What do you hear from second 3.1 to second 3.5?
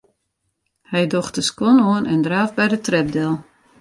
del.